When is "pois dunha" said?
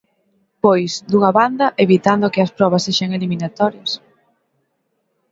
0.63-1.31